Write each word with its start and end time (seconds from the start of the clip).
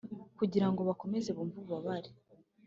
kugira 0.37 0.67
ngo 0.69 0.81
bakomeze 0.89 1.29
bumve 1.35 1.55
ububabare. 1.59 2.09